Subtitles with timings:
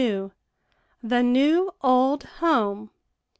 [1.03, 2.89] THE NEW OLD HOME.